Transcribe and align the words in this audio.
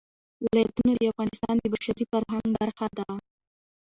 ولایتونه 0.43 0.91
د 0.95 1.01
افغانستان 1.11 1.55
د 1.59 1.65
بشري 1.73 2.03
فرهنګ 2.11 2.47
برخه 2.59 2.87
ده. 2.97 3.07